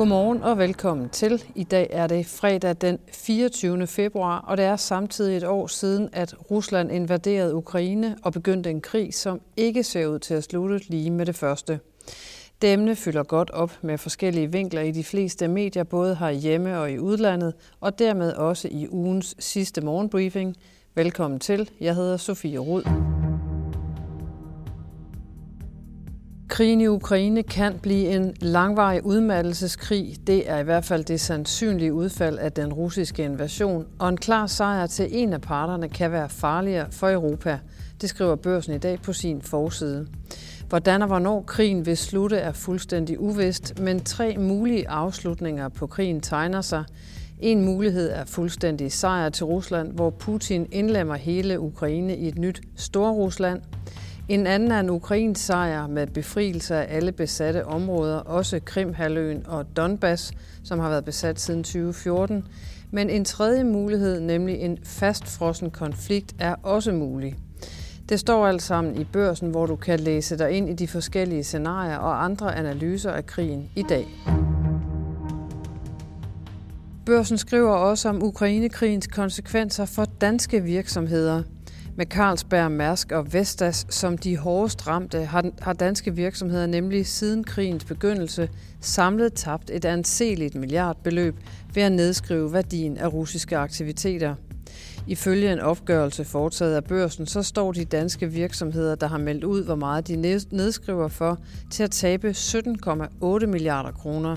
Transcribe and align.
Godmorgen 0.00 0.42
og 0.42 0.58
velkommen 0.58 1.08
til. 1.08 1.44
I 1.54 1.64
dag 1.64 1.86
er 1.90 2.06
det 2.06 2.26
fredag 2.26 2.76
den 2.80 2.98
24. 3.12 3.86
februar, 3.86 4.38
og 4.38 4.56
det 4.56 4.64
er 4.64 4.76
samtidig 4.76 5.36
et 5.36 5.44
år 5.44 5.66
siden, 5.66 6.08
at 6.12 6.50
Rusland 6.50 6.92
invaderede 6.92 7.54
Ukraine 7.54 8.16
og 8.22 8.32
begyndte 8.32 8.70
en 8.70 8.80
krig, 8.80 9.14
som 9.14 9.40
ikke 9.56 9.82
ser 9.82 10.06
ud 10.06 10.18
til 10.18 10.34
at 10.34 10.44
slutte 10.44 10.78
lige 10.88 11.10
med 11.10 11.26
det 11.26 11.34
første. 11.36 11.80
Det 12.62 12.72
emne 12.72 12.96
fylder 12.96 13.22
godt 13.22 13.50
op 13.50 13.72
med 13.82 13.98
forskellige 13.98 14.52
vinkler 14.52 14.80
i 14.80 14.90
de 14.90 15.04
fleste 15.04 15.48
medier, 15.48 15.84
både 15.84 16.16
herhjemme 16.16 16.78
og 16.80 16.90
i 16.90 16.98
udlandet, 16.98 17.54
og 17.80 17.98
dermed 17.98 18.32
også 18.32 18.68
i 18.70 18.88
ugens 18.90 19.34
sidste 19.38 19.80
morgenbriefing. 19.80 20.56
Velkommen 20.94 21.40
til. 21.40 21.70
Jeg 21.80 21.94
hedder 21.94 22.16
Sofie 22.16 22.58
Rud. 22.58 22.82
Krigen 26.60 26.80
i 26.80 26.86
Ukraine 26.86 27.42
kan 27.42 27.78
blive 27.82 28.08
en 28.08 28.34
langvarig 28.40 29.06
udmattelseskrig. 29.06 30.16
Det 30.26 30.50
er 30.50 30.58
i 30.58 30.62
hvert 30.62 30.84
fald 30.84 31.04
det 31.04 31.20
sandsynlige 31.20 31.92
udfald 31.92 32.38
af 32.38 32.52
den 32.52 32.72
russiske 32.72 33.24
invasion, 33.24 33.86
og 33.98 34.08
en 34.08 34.16
klar 34.16 34.46
sejr 34.46 34.86
til 34.86 35.08
en 35.10 35.32
af 35.32 35.40
parterne 35.40 35.88
kan 35.88 36.12
være 36.12 36.28
farligere 36.28 36.86
for 36.90 37.10
Europa. 37.10 37.58
Det 38.00 38.08
skriver 38.08 38.36
børsen 38.36 38.74
i 38.74 38.78
dag 38.78 39.02
på 39.02 39.12
sin 39.12 39.42
forside. 39.42 40.06
Hvordan 40.68 41.02
og 41.02 41.08
hvornår 41.08 41.42
krigen 41.42 41.86
vil 41.86 41.96
slutte 41.96 42.36
er 42.36 42.52
fuldstændig 42.52 43.20
uvist, 43.20 43.80
men 43.80 44.00
tre 44.00 44.36
mulige 44.38 44.88
afslutninger 44.88 45.68
på 45.68 45.86
krigen 45.86 46.20
tegner 46.20 46.60
sig. 46.60 46.84
En 47.38 47.64
mulighed 47.64 48.10
er 48.10 48.24
fuldstændig 48.24 48.92
sejr 48.92 49.28
til 49.28 49.46
Rusland, 49.46 49.92
hvor 49.92 50.10
Putin 50.10 50.66
indlemmer 50.72 51.14
hele 51.14 51.60
Ukraine 51.60 52.16
i 52.16 52.28
et 52.28 52.38
nyt 52.38 52.60
Storrusland. 52.76 53.62
En 54.30 54.46
anden 54.46 54.72
er 54.72 54.80
en 54.80 54.90
ukrainsk 54.90 55.44
sejr 55.44 55.86
med 55.86 56.06
befrielse 56.06 56.74
af 56.74 56.96
alle 56.96 57.12
besatte 57.12 57.66
områder, 57.66 58.16
også 58.16 58.60
Krimhaløen 58.64 59.46
og 59.46 59.76
Donbass, 59.76 60.32
som 60.64 60.78
har 60.78 60.88
været 60.88 61.04
besat 61.04 61.40
siden 61.40 61.62
2014. 61.62 62.44
Men 62.90 63.10
en 63.10 63.24
tredje 63.24 63.64
mulighed, 63.64 64.20
nemlig 64.20 64.56
en 64.56 64.78
fastfrossen 64.84 65.70
konflikt, 65.70 66.34
er 66.38 66.54
også 66.62 66.92
mulig. 66.92 67.36
Det 68.08 68.20
står 68.20 68.46
alt 68.46 68.62
sammen 68.62 69.00
i 69.00 69.04
børsen, 69.04 69.50
hvor 69.50 69.66
du 69.66 69.76
kan 69.76 70.00
læse 70.00 70.38
dig 70.38 70.50
ind 70.50 70.68
i 70.68 70.74
de 70.74 70.88
forskellige 70.88 71.44
scenarier 71.44 71.96
og 71.96 72.24
andre 72.24 72.56
analyser 72.56 73.10
af 73.10 73.26
krigen 73.26 73.70
i 73.76 73.82
dag. 73.82 74.06
Børsen 77.06 77.38
skriver 77.38 77.72
også 77.72 78.08
om 78.08 78.22
Ukrainekrigens 78.22 79.06
konsekvenser 79.06 79.84
for 79.84 80.04
danske 80.20 80.62
virksomheder. 80.62 81.42
Med 82.00 82.06
Carlsberg, 82.06 82.70
Mærsk 82.70 83.12
og 83.12 83.32
Vestas 83.32 83.86
som 83.88 84.18
de 84.18 84.36
hårdest 84.36 84.86
ramte, 84.86 85.24
har 85.60 85.72
danske 85.72 86.14
virksomheder 86.14 86.66
nemlig 86.66 87.06
siden 87.06 87.44
krigens 87.44 87.84
begyndelse 87.84 88.48
samlet 88.80 89.32
tabt 89.34 89.70
et 89.70 89.84
anseligt 89.84 90.54
milliardbeløb 90.54 91.36
ved 91.74 91.82
at 91.82 91.92
nedskrive 91.92 92.52
værdien 92.52 92.96
af 92.96 93.12
russiske 93.12 93.56
aktiviteter. 93.56 94.34
Ifølge 95.06 95.52
en 95.52 95.60
opgørelse 95.60 96.24
foretaget 96.24 96.76
af 96.76 96.84
børsen, 96.84 97.26
så 97.26 97.42
står 97.42 97.72
de 97.72 97.84
danske 97.84 98.26
virksomheder, 98.26 98.94
der 98.94 99.06
har 99.06 99.18
meldt 99.18 99.44
ud, 99.44 99.64
hvor 99.64 99.74
meget 99.74 100.08
de 100.08 100.16
nedskriver 100.50 101.08
for, 101.08 101.38
til 101.70 101.82
at 101.82 101.90
tabe 101.90 102.30
17,8 102.30 103.46
milliarder 103.46 103.92
kroner. 103.92 104.36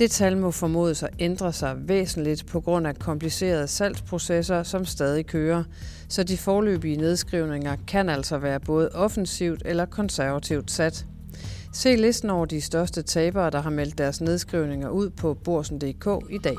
Det 0.00 0.10
tal 0.10 0.36
må 0.36 0.50
formodes 0.50 1.02
at 1.02 1.10
ændre 1.18 1.52
sig 1.52 1.76
væsentligt 1.88 2.46
på 2.46 2.60
grund 2.60 2.86
af 2.86 2.98
komplicerede 2.98 3.68
salgsprocesser, 3.68 4.62
som 4.62 4.84
stadig 4.84 5.26
kører, 5.26 5.64
så 6.08 6.22
de 6.22 6.36
forløbige 6.36 6.96
nedskrivninger 6.96 7.76
kan 7.88 8.08
altså 8.08 8.38
være 8.38 8.60
både 8.60 8.88
offensivt 8.94 9.62
eller 9.64 9.84
konservativt 9.84 10.70
sat. 10.70 11.06
Se 11.72 11.96
listen 11.96 12.30
over 12.30 12.46
de 12.46 12.60
største 12.60 13.02
tabere, 13.02 13.50
der 13.50 13.60
har 13.60 13.70
meldt 13.70 13.98
deres 13.98 14.20
nedskrivninger 14.20 14.88
ud 14.88 15.10
på 15.10 15.34
borsen.dk 15.34 16.30
i 16.30 16.38
dag. 16.38 16.56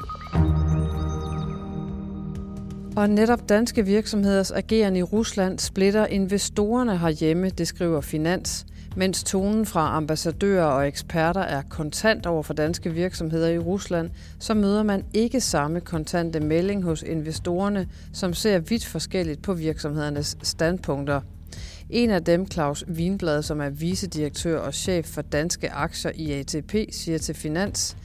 Og 2.96 3.10
netop 3.10 3.50
danske 3.50 3.86
virksomheders 3.86 4.52
agerende 4.52 5.00
i 5.00 5.04
Rusland 5.04 5.60
splitter 5.60 6.06
investorerne 6.06 6.98
herhjemme, 6.98 7.50
det 7.50 7.68
skriver 7.68 8.02
Finans. 8.02 8.66
Mens 8.96 9.24
tonen 9.24 9.66
fra 9.66 9.96
ambassadører 9.98 10.66
og 10.66 10.88
eksperter 10.88 11.42
er 11.42 11.62
kontant 11.70 12.26
over 12.26 12.44
for 12.44 12.54
danske 12.54 12.94
virksomheder 12.94 13.48
i 13.48 13.58
Rusland, 13.58 14.10
så 14.40 14.54
møder 14.54 14.84
man 14.84 15.06
ikke 15.14 15.42
samme 15.42 15.80
kontante 15.80 16.40
melding 16.40 16.84
hos 16.84 17.04
investorerne, 17.04 17.88
som 18.14 18.34
ser 18.34 18.60
vidt 18.60 18.86
forskelligt 18.86 19.42
på 19.42 19.54
virksomhedernes 19.54 20.38
standpunkter. 20.44 21.22
En 21.90 22.10
af 22.10 22.24
dem, 22.24 22.52
Claus 22.52 22.86
Wienblad, 22.88 23.44
som 23.44 23.62
er 23.62 23.70
vicedirektør 23.70 24.60
og 24.60 24.74
chef 24.74 25.06
for 25.06 25.22
danske 25.22 25.72
aktier 25.72 26.12
i 26.16 26.32
ATP, 26.32 26.76
siger 26.92 27.18
til 27.18 27.36
Finans, 27.36 27.98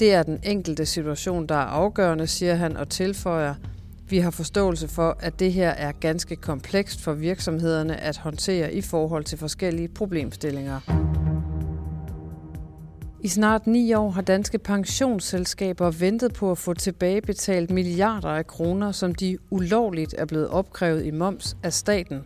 det 0.00 0.14
er 0.14 0.22
den 0.22 0.40
enkelte 0.42 0.86
situation, 0.86 1.46
der 1.46 1.54
er 1.54 1.58
afgørende, 1.58 2.26
siger 2.26 2.54
han 2.54 2.76
og 2.76 2.88
tilføjer, 2.88 3.54
vi 4.10 4.18
har 4.18 4.30
forståelse 4.30 4.88
for, 4.88 5.16
at 5.20 5.40
det 5.40 5.52
her 5.52 5.70
er 5.70 5.92
ganske 5.92 6.36
komplekst 6.36 7.00
for 7.00 7.12
virksomhederne 7.12 8.00
at 8.00 8.16
håndtere 8.16 8.72
i 8.74 8.80
forhold 8.80 9.24
til 9.24 9.38
forskellige 9.38 9.88
problemstillinger. 9.88 10.80
I 13.22 13.28
snart 13.28 13.66
ni 13.66 13.94
år 13.94 14.10
har 14.10 14.22
danske 14.22 14.58
pensionsselskaber 14.58 15.90
ventet 15.90 16.32
på 16.32 16.50
at 16.50 16.58
få 16.58 16.74
tilbagebetalt 16.74 17.70
milliarder 17.70 18.28
af 18.28 18.46
kroner, 18.46 18.92
som 18.92 19.14
de 19.14 19.38
ulovligt 19.50 20.14
er 20.18 20.24
blevet 20.24 20.48
opkrævet 20.48 21.04
i 21.04 21.10
moms 21.10 21.56
af 21.62 21.72
staten. 21.72 22.24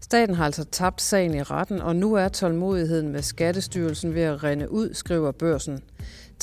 Staten 0.00 0.34
har 0.34 0.44
altså 0.44 0.64
tabt 0.64 1.02
sagen 1.02 1.34
i 1.34 1.42
retten, 1.42 1.80
og 1.80 1.96
nu 1.96 2.14
er 2.14 2.28
tålmodigheden 2.28 3.08
med 3.08 3.22
Skattestyrelsen 3.22 4.14
ved 4.14 4.22
at 4.22 4.44
rende 4.44 4.70
ud, 4.70 4.94
skriver 4.94 5.32
børsen. 5.32 5.80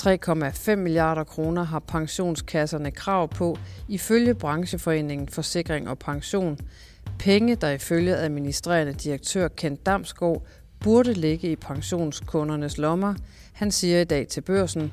3,5 0.01 0.75
milliarder 0.75 1.23
kroner 1.23 1.63
har 1.63 1.79
pensionskasserne 1.79 2.91
krav 2.91 3.29
på, 3.29 3.57
ifølge 3.87 4.33
brancheforeningen 4.33 5.27
Forsikring 5.27 5.89
og 5.89 5.99
Pension. 5.99 6.57
Penge, 7.19 7.55
der 7.55 7.69
ifølge 7.69 8.15
administrerende 8.15 8.93
direktør 8.93 9.47
Kent 9.47 9.85
Damsgaard 9.85 10.43
burde 10.79 11.13
ligge 11.13 11.51
i 11.51 11.55
pensionskundernes 11.55 12.77
lommer. 12.77 13.13
Han 13.53 13.71
siger 13.71 14.01
i 14.01 14.03
dag 14.03 14.27
til 14.27 14.41
børsen, 14.41 14.91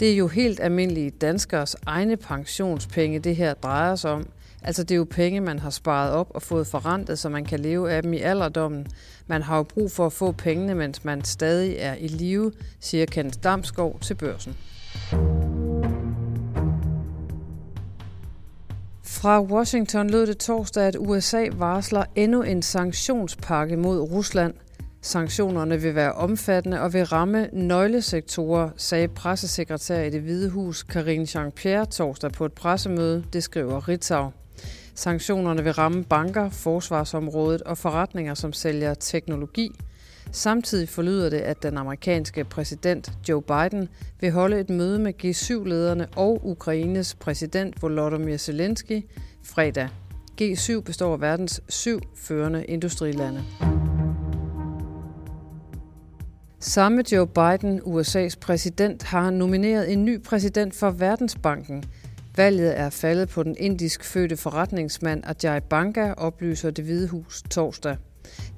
det 0.00 0.12
er 0.12 0.16
jo 0.16 0.28
helt 0.28 0.60
almindelige 0.60 1.10
danskers 1.10 1.76
egne 1.86 2.16
pensionspenge, 2.16 3.18
det 3.18 3.36
her 3.36 3.54
drejer 3.54 3.96
sig 3.96 4.10
om. 4.10 4.26
Altså 4.66 4.82
det 4.82 4.90
er 4.90 4.96
jo 4.96 5.06
penge, 5.10 5.40
man 5.40 5.58
har 5.58 5.70
sparet 5.70 6.12
op 6.12 6.30
og 6.30 6.42
fået 6.42 6.66
forrentet, 6.66 7.18
så 7.18 7.28
man 7.28 7.44
kan 7.44 7.60
leve 7.60 7.92
af 7.92 8.02
dem 8.02 8.12
i 8.12 8.18
alderdommen. 8.18 8.86
Man 9.26 9.42
har 9.42 9.56
jo 9.56 9.62
brug 9.62 9.90
for 9.90 10.06
at 10.06 10.12
få 10.12 10.32
pengene, 10.32 10.74
mens 10.74 11.04
man 11.04 11.24
stadig 11.24 11.76
er 11.78 11.94
i 11.94 12.06
live, 12.06 12.52
siger 12.80 13.06
Kent 13.06 13.44
Damskov 13.44 13.98
til 14.00 14.14
børsen. 14.14 14.56
Fra 19.02 19.42
Washington 19.42 20.10
lød 20.10 20.26
det 20.26 20.38
torsdag, 20.38 20.84
at 20.84 20.96
USA 20.98 21.46
varsler 21.52 22.04
endnu 22.14 22.42
en 22.42 22.62
sanktionspakke 22.62 23.76
mod 23.76 24.00
Rusland. 24.00 24.54
Sanktionerne 25.02 25.80
vil 25.80 25.94
være 25.94 26.12
omfattende 26.12 26.80
og 26.80 26.92
vil 26.92 27.04
ramme 27.04 27.48
nøglesektorer, 27.52 28.70
sagde 28.76 29.08
pressesekretær 29.08 30.00
i 30.00 30.10
det 30.10 30.20
Hvide 30.20 30.50
Hus 30.50 30.82
Karine 30.82 31.24
Jean-Pierre 31.24 31.84
torsdag 31.84 32.32
på 32.32 32.44
et 32.44 32.52
pressemøde, 32.52 33.24
det 33.32 33.42
skriver 33.42 33.88
Ritzau. 33.88 34.30
Sanktionerne 34.96 35.64
vil 35.64 35.72
ramme 35.72 36.04
banker, 36.04 36.50
forsvarsområdet 36.50 37.62
og 37.62 37.78
forretninger, 37.78 38.34
som 38.34 38.52
sælger 38.52 38.94
teknologi. 38.94 39.72
Samtidig 40.32 40.88
forlyder 40.88 41.30
det, 41.30 41.38
at 41.38 41.62
den 41.62 41.78
amerikanske 41.78 42.44
præsident 42.44 43.12
Joe 43.28 43.42
Biden 43.42 43.88
vil 44.20 44.30
holde 44.30 44.60
et 44.60 44.70
møde 44.70 44.98
med 44.98 45.24
G7-lederne 45.24 46.08
og 46.16 46.46
Ukraines 46.46 47.14
præsident 47.14 47.82
Volodymyr 47.82 48.36
Zelensky 48.36 49.02
fredag. 49.44 49.88
G7 50.42 50.80
består 50.80 51.12
af 51.12 51.20
verdens 51.20 51.60
syv 51.68 52.00
førende 52.14 52.64
industrilande. 52.64 53.44
Samme 56.60 57.02
Joe 57.12 57.26
Biden, 57.26 57.80
USA's 57.80 58.38
præsident, 58.40 59.02
har 59.02 59.30
nomineret 59.30 59.92
en 59.92 60.04
ny 60.04 60.22
præsident 60.22 60.74
for 60.74 60.90
Verdensbanken– 60.90 61.84
Valget 62.36 62.78
er 62.78 62.90
faldet 62.90 63.28
på 63.28 63.42
den 63.42 63.56
indisk 63.58 64.04
fødte 64.04 64.36
forretningsmand 64.36 65.22
Ajay 65.26 65.60
Banga, 65.70 66.12
oplyser 66.12 66.70
det 66.70 66.84
Hvide 66.84 67.08
Hus 67.08 67.42
torsdag. 67.50 67.96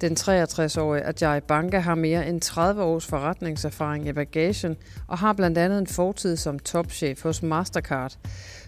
Den 0.01 0.13
63-årige 0.21 1.05
Ajay 1.05 1.41
Banga 1.49 1.79
har 1.79 1.95
mere 1.95 2.29
end 2.29 2.41
30 2.41 2.83
års 2.83 3.07
forretningserfaring 3.07 4.09
i 4.09 4.13
bagagen 4.13 4.77
og 5.09 5.19
har 5.19 5.33
blandt 5.33 5.59
andet 5.59 5.79
en 5.79 5.87
fortid 5.87 6.37
som 6.37 6.59
topchef 6.59 7.23
hos 7.23 7.43
Mastercard. 7.43 8.19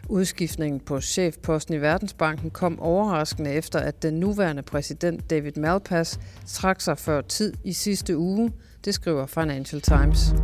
Udskiftningen 0.08 0.80
på 0.80 1.00
chefposten 1.00 1.74
i 1.74 1.80
Verdensbanken 1.80 2.50
kom 2.50 2.80
overraskende 2.80 3.50
efter, 3.50 3.78
at 3.78 4.02
den 4.02 4.14
nuværende 4.14 4.62
præsident 4.62 5.30
David 5.30 5.52
Malpass 5.56 6.20
trak 6.46 6.80
sig 6.80 6.98
før 6.98 7.20
tid 7.20 7.52
i 7.64 7.72
sidste 7.72 8.16
uge, 8.16 8.52
det 8.84 8.94
skriver 8.94 9.26
Financial 9.26 9.80
Times. 9.80 10.34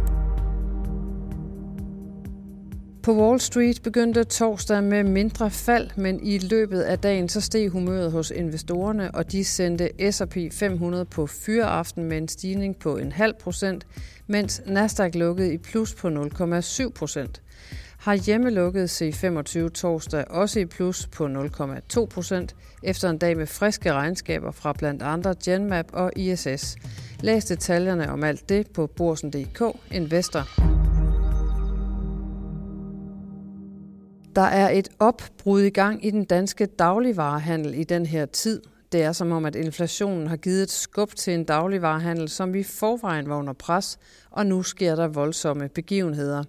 På 3.07 3.13
Wall 3.13 3.41
Street 3.41 3.83
begyndte 3.83 4.25
torsdag 4.25 4.85
med 4.85 5.05
mindre 5.05 5.51
fald, 5.51 5.91
men 5.97 6.21
i 6.23 6.39
løbet 6.39 6.81
af 6.81 6.99
dagen 6.99 7.29
så 7.29 7.41
steg 7.41 7.69
humøret 7.69 8.13
hos 8.13 8.31
investorerne, 8.31 9.15
og 9.15 9.33
de 9.33 9.45
sendte 9.45 10.13
S&P 10.13 10.37
500 10.53 11.05
på 11.05 11.27
fyreaften 11.27 12.05
med 12.05 12.19
en 12.19 12.29
stigning 12.29 12.77
på 12.77 12.97
en 12.97 13.13
halv 13.13 13.35
procent, 13.41 13.87
mens 14.27 14.63
Nasdaq 14.67 15.15
lukkede 15.15 15.55
i 15.55 15.59
plus 15.59 15.95
på 15.95 16.09
0,7 16.09 16.91
procent. 16.91 17.43
Har 17.99 18.15
hjemmelukket 18.15 19.03
C25 19.03 19.69
torsdag 19.69 20.25
også 20.31 20.61
i 20.61 20.65
plus 20.65 21.07
på 21.07 21.27
0,2 21.27 22.07
procent, 22.07 22.57
efter 22.83 23.11
en 23.11 23.19
dag 23.19 23.37
med 23.37 23.47
friske 23.47 23.93
regnskaber 23.93 24.51
fra 24.51 24.73
blandt 24.73 25.03
andre 25.03 25.35
Genmap 25.45 25.87
og 25.93 26.13
ISS. 26.17 26.77
Læs 27.21 27.45
detaljerne 27.45 28.11
om 28.11 28.25
alt 28.25 28.49
det 28.49 28.67
på 28.71 28.87
borsen.dk 28.87 29.63
Investor. 29.91 30.86
Der 34.37 34.43
er 34.43 34.71
et 34.71 34.89
opbrud 34.99 35.63
i 35.63 35.71
gang 35.71 36.07
i 36.07 36.11
den 36.11 36.25
danske 36.25 36.67
dagligvarehandel 36.67 37.75
i 37.75 37.85
den 37.85 38.07
her 38.07 38.27
tid. 38.27 38.63
Det 38.93 39.03
er 39.03 39.13
som 39.13 39.33
om, 39.33 39.45
at 39.45 39.55
inflationen 39.55 40.27
har 40.27 40.37
givet 40.37 40.63
et 40.63 40.71
skub 40.71 41.15
til 41.15 41.35
en 41.35 41.45
dagligvarehandel, 41.45 42.29
som 42.29 42.55
i 42.55 42.63
forvejen 42.63 43.29
var 43.29 43.37
under 43.37 43.53
pres, 43.53 43.99
og 44.31 44.47
nu 44.47 44.63
sker 44.63 44.95
der 44.95 45.09
voldsomme 45.09 45.69
begivenheder. 45.69 46.45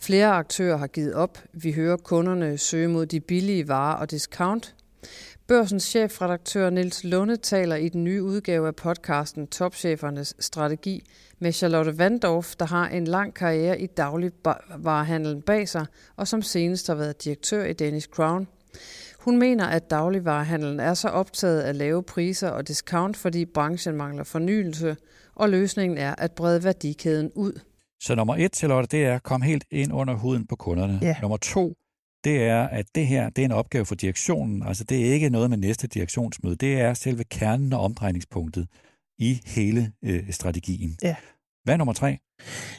Flere 0.00 0.26
aktører 0.26 0.76
har 0.76 0.86
givet 0.86 1.14
op. 1.14 1.38
Vi 1.52 1.72
hører 1.72 1.96
kunderne 1.96 2.58
søge 2.58 2.88
mod 2.88 3.06
de 3.06 3.20
billige 3.20 3.68
varer 3.68 3.96
og 3.96 4.10
discount. 4.10 4.74
Børsens 5.52 5.82
chefredaktør 5.82 6.70
Nils 6.70 7.04
Lunde 7.04 7.36
taler 7.36 7.76
i 7.76 7.88
den 7.88 8.04
nye 8.04 8.22
udgave 8.22 8.66
af 8.66 8.76
podcasten 8.76 9.46
Topchefernes 9.46 10.34
Strategi 10.38 11.02
med 11.38 11.52
Charlotte 11.52 11.98
Vandorf, 11.98 12.54
der 12.54 12.66
har 12.66 12.88
en 12.88 13.04
lang 13.04 13.34
karriere 13.34 13.80
i 13.80 13.86
dagligvarehandlen 13.86 15.42
bag 15.42 15.68
sig, 15.68 15.86
og 16.16 16.28
som 16.28 16.42
senest 16.42 16.86
har 16.86 16.94
været 16.94 17.24
direktør 17.24 17.64
i 17.64 17.72
Danish 17.72 18.08
Crown. 18.08 18.48
Hun 19.18 19.38
mener, 19.38 19.66
at 19.66 19.90
dagligvarehandlen 19.90 20.80
er 20.80 20.94
så 20.94 21.08
optaget 21.08 21.60
af 21.60 21.78
lave 21.78 22.02
priser 22.02 22.48
og 22.48 22.68
discount, 22.68 23.16
fordi 23.16 23.44
branchen 23.44 23.96
mangler 23.96 24.24
fornyelse, 24.24 24.96
og 25.34 25.50
løsningen 25.50 25.98
er 25.98 26.14
at 26.18 26.32
brede 26.32 26.64
værdikæden 26.64 27.30
ud. 27.34 27.60
Så 28.02 28.14
nummer 28.14 28.36
et, 28.36 28.56
Charlotte, 28.56 28.96
det 28.96 29.06
er 29.06 29.14
at 29.14 29.22
komme 29.22 29.46
helt 29.46 29.64
ind 29.70 29.92
under 29.92 30.14
huden 30.14 30.46
på 30.46 30.56
kunderne. 30.56 30.98
Ja. 31.02 31.16
Nummer 31.22 31.36
to, 31.36 31.74
det 32.24 32.42
er, 32.42 32.62
at 32.68 32.86
det 32.94 33.06
her 33.06 33.30
det 33.30 33.42
er 33.42 33.46
en 33.46 33.52
opgave 33.52 33.86
for 33.86 33.94
direktionen. 33.94 34.62
Altså, 34.62 34.84
det 34.84 35.08
er 35.08 35.12
ikke 35.12 35.30
noget 35.30 35.50
med 35.50 35.58
næste 35.58 35.86
direktionsmøde. 35.86 36.56
Det 36.56 36.80
er 36.80 36.94
selve 36.94 37.24
kernen 37.24 37.72
og 37.72 37.80
omdrejningspunktet 37.80 38.68
i 39.18 39.40
hele 39.46 39.92
øh, 40.04 40.30
strategien. 40.30 40.96
Ja. 41.02 41.16
Hvad 41.64 41.74
er 41.74 41.78
nummer 41.78 41.92
tre? 41.92 42.18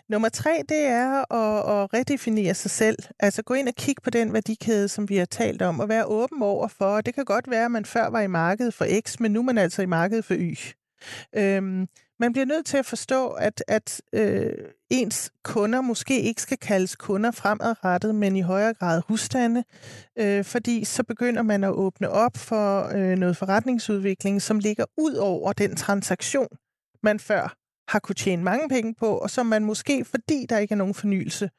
Nummer 0.10 0.30
tre, 0.30 0.64
det 0.70 0.80
er 0.80 1.34
at, 1.34 1.84
at 1.84 1.94
redefinere 1.94 2.54
sig 2.54 2.72
selv. 2.72 2.98
Altså 3.20 3.44
gå 3.44 3.54
ind 3.54 3.68
og 3.68 3.76
kigge 3.76 4.02
på 4.02 4.10
den 4.10 4.34
værdikæde, 4.34 4.88
som 4.88 5.10
vi 5.10 5.18
har 5.18 5.26
talt 5.26 5.62
om, 5.62 5.80
og 5.80 5.90
være 5.90 6.06
åben 6.06 6.42
over 6.42 6.68
for. 6.68 7.02
Det 7.02 7.16
kan 7.16 7.26
godt 7.26 7.50
være, 7.50 7.66
at 7.66 7.72
man 7.72 7.86
før 7.86 8.10
var 8.10 8.22
i 8.22 8.28
markedet 8.28 8.74
for 8.74 8.86
X, 9.02 9.20
men 9.20 9.32
nu 9.32 9.40
er 9.40 9.44
man 9.44 9.58
altså 9.58 9.82
i 9.82 9.86
markedet 9.86 10.26
for 10.26 10.36
Y. 10.36 10.58
Øhm, 11.36 11.88
man 12.24 12.34
bliver 12.34 12.46
nødt 12.46 12.66
til 12.66 12.78
at 12.78 12.86
forstå, 12.86 13.30
at, 13.30 13.64
at 13.68 14.02
øh, 14.14 14.54
ens 14.90 15.32
kunder 15.44 15.82
måske 15.82 16.22
ikke 16.22 16.42
skal 16.42 16.58
kaldes 16.58 16.96
kunder 16.96 17.32
fremadrettet, 17.32 18.16
men 18.16 18.36
i 18.36 18.42
højere 18.42 18.74
grad 18.74 19.02
husstande, 19.08 19.64
øh, 20.20 20.44
fordi 20.46 20.84
så 20.84 21.04
begynder 21.04 21.42
man 21.42 21.64
at 21.64 21.70
åbne 21.70 22.10
op 22.10 22.38
for 22.38 22.96
øh, 22.96 23.18
noget 23.18 23.38
forretningsudvikling, 23.38 24.42
som 24.42 24.60
ligger 24.60 24.86
ud 24.98 25.14
over 25.14 25.54
den 25.54 25.76
transaktion, 25.76 26.48
man 27.04 27.20
før 27.20 27.56
har 27.88 28.00
kunne 28.00 28.16
tjene 28.16 28.44
mange 28.44 28.70
penge 28.70 28.94
på, 28.94 29.18
og 29.18 29.30
som 29.30 29.46
man 29.46 29.66
måske, 29.66 30.06
fordi 30.06 30.46
der 30.50 30.58
ikke 30.58 30.72
er 30.72 30.78
nogen 30.78 30.94
fornyelse, 30.94 31.50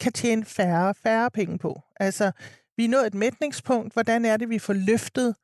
kan 0.00 0.12
tjene 0.12 0.44
færre 0.44 0.88
og 0.88 0.96
færre 0.96 1.30
penge 1.30 1.58
på. 1.58 1.80
Altså, 2.00 2.32
vi 2.76 2.84
er 2.84 2.88
nået 2.88 3.06
et 3.06 3.14
mætningspunkt. 3.14 3.92
Hvordan 3.92 4.24
er 4.24 4.36
det, 4.36 4.48
vi 4.48 4.58
får 4.58 4.72
løftet 4.72 5.34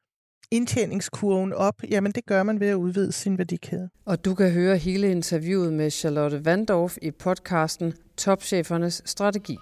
indtjeningskurven 0.50 1.52
op? 1.52 1.82
Jamen, 1.90 2.12
det 2.12 2.26
gør 2.26 2.42
man 2.42 2.60
ved 2.60 2.68
at 2.68 2.74
udvide 2.74 3.12
sin 3.12 3.38
værdikæde. 3.38 3.88
Og 4.04 4.24
du 4.24 4.34
kan 4.34 4.50
høre 4.50 4.76
hele 4.76 5.10
interviewet 5.10 5.72
med 5.72 5.90
Charlotte 5.90 6.44
Vandorf 6.44 6.96
i 7.02 7.10
podcasten 7.10 7.94
Topchefernes 8.16 9.02
Strategi. 9.04 9.56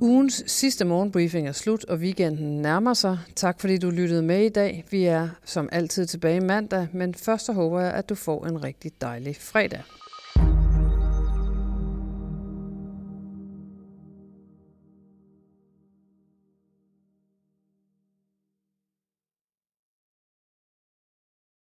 Ugens 0.00 0.44
sidste 0.46 0.84
morgenbriefing 0.84 1.48
er 1.48 1.52
slut, 1.52 1.84
og 1.84 1.96
weekenden 1.96 2.62
nærmer 2.62 2.94
sig. 2.94 3.18
Tak 3.36 3.60
fordi 3.60 3.78
du 3.78 3.90
lyttede 3.90 4.22
med 4.22 4.44
i 4.44 4.48
dag. 4.48 4.84
Vi 4.90 5.04
er 5.04 5.28
som 5.44 5.68
altid 5.72 6.06
tilbage 6.06 6.40
mandag, 6.40 6.88
men 6.92 7.14
først 7.14 7.46
så 7.46 7.52
håber 7.52 7.80
jeg, 7.80 7.92
at 7.92 8.08
du 8.08 8.14
får 8.14 8.46
en 8.46 8.64
rigtig 8.64 8.92
dejlig 9.00 9.36
fredag. 9.36 9.82